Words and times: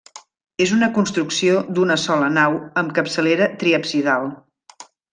És 0.63 0.71
una 0.77 0.89
construcció 0.95 1.59
d'una 1.79 1.99
sola 2.05 2.31
nau 2.39 2.59
amb 2.83 2.99
capçalera 2.99 3.53
triabsidal. 3.65 4.31